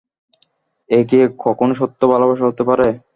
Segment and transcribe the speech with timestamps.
[0.89, 2.87] একি কখনো সত্য ভালোবাসা হতে পারে?